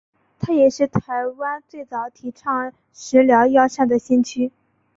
[0.39, 4.51] 他也是台湾最早提倡食疗药膳的先驱。